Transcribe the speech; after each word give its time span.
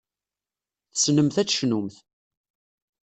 Tessnemt 0.91 1.37
ad 1.41 1.47
tecnumt. 1.47 1.95